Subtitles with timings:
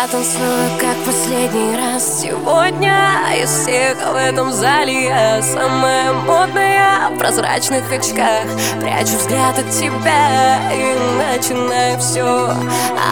[0.00, 3.20] Я танцую, как последний раз Сегодня.
[3.36, 7.10] Из всех в этом зале Я самая модная.
[7.10, 8.46] В прозрачных очках
[8.80, 12.24] Прячу взгляд от тебя и начинаю все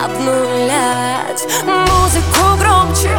[0.02, 1.46] обнулять.
[1.66, 3.10] Музыку громче,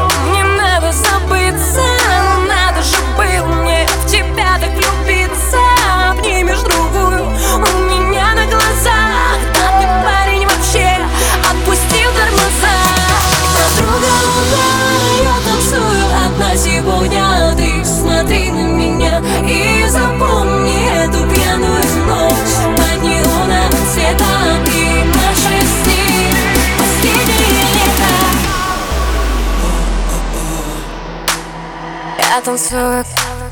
[32.40, 33.04] Я танцую,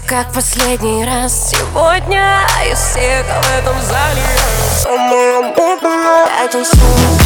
[0.08, 1.52] как последний раз.
[1.52, 2.40] Сегодня
[2.72, 4.24] из всех в этом зале.
[6.40, 7.17] Я танцую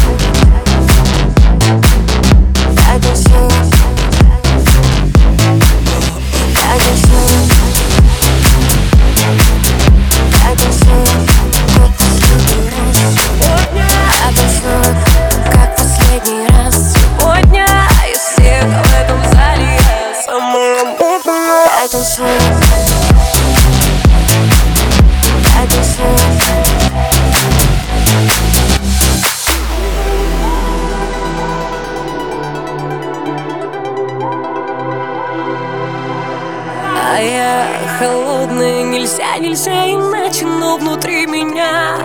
[37.14, 37.66] А я
[37.98, 41.98] холодная, нельзя, нельзя иначе, но внутри меня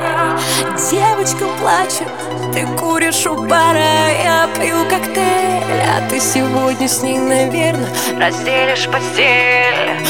[0.91, 2.09] Девочка плачет,
[2.53, 10.05] ты куришь у бара, я пью коктейль А ты сегодня с ней, наверное, разделишь постель.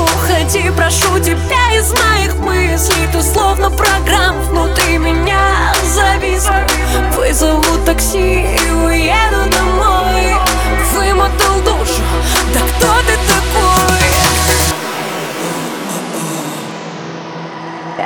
[0.00, 6.11] Уходи, прошу тебя из моих мыслей Ты словно программ внутри меня зависла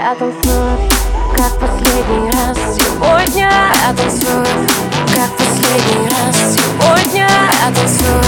[0.06, 0.78] Я танцую,
[1.36, 2.56] как последний раз.
[2.76, 3.50] Сегодня
[3.84, 4.46] Я танцую,
[5.12, 6.36] как последний раз.
[6.54, 8.22] Сегодня Я танцую,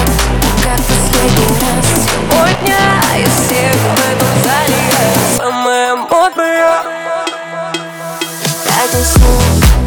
[0.60, 1.86] как последний раз.
[2.04, 2.78] Сегодня
[3.16, 4.82] И все в этом зале
[5.36, 6.82] Самая модная.
[8.66, 9.77] Я танцую